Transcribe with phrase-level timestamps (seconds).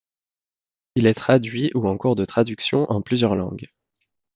[0.95, 3.69] Il est traduit ou en cours de traduction en plusieurs langues.